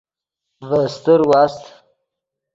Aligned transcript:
ڤے 0.67 0.79
استر 0.87 1.19
واست۔ 1.29 1.61